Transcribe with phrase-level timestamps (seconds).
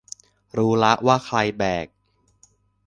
[0.57, 1.87] รู้ละว่าใครแบก